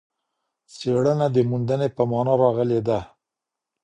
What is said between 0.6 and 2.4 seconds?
څېړنه د موندنې په مانا